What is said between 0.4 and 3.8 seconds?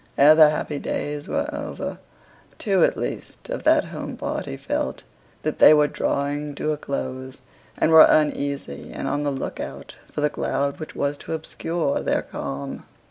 happy days were over, two at least of